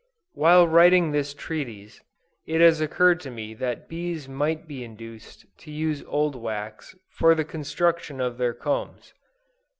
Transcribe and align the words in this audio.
While 0.33 0.67
writing 0.67 1.11
this 1.11 1.31
treatise, 1.35 2.01
it 2.47 2.59
has 2.59 2.81
occurred 2.81 3.19
to 3.19 3.29
me 3.29 3.53
that 3.53 3.87
bees 3.87 4.27
might 4.27 4.67
be 4.67 4.83
induced 4.83 5.45
to 5.59 5.69
use 5.71 6.01
old 6.07 6.33
wax 6.35 6.95
for 7.11 7.35
the 7.35 7.45
construction 7.45 8.19
of 8.19 8.39
their 8.39 8.55
combs. 8.55 9.13